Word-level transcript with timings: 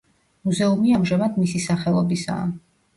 მუზეუმი 0.47 0.95
ამჟამად 1.01 1.39
მისი 1.45 1.65
სახელობისაა. 1.69 2.55